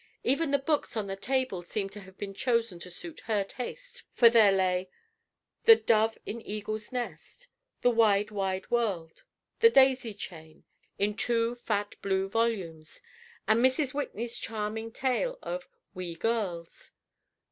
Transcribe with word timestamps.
Even 0.23 0.49
the 0.49 0.57
books 0.57 0.97
on 0.97 1.05
the 1.05 1.15
table 1.15 1.61
seemed 1.61 1.91
to 1.91 1.99
have 1.99 2.17
been 2.17 2.33
chosen 2.33 2.79
to 2.79 2.89
suit 2.89 3.19
her 3.25 3.43
taste, 3.43 4.01
for 4.15 4.29
there 4.29 4.51
lay 4.51 4.89
"The 5.65 5.75
Dove 5.75 6.17
in 6.25 6.39
the 6.39 6.51
Eagle's 6.51 6.91
Nest;" 6.91 7.49
"The 7.81 7.91
Wide 7.91 8.31
Wide 8.31 8.71
World;" 8.71 9.21
"The 9.59 9.69
Daisy 9.69 10.15
Chain," 10.15 10.63
in 10.97 11.13
two 11.15 11.53
fat 11.53 11.97
blue 12.01 12.27
volumes; 12.27 12.99
and 13.47 13.63
Mrs. 13.63 13.93
Whitney's 13.93 14.39
charming 14.39 14.91
tale 14.91 15.37
of 15.43 15.67
"We 15.93 16.15
Girls." 16.15 16.93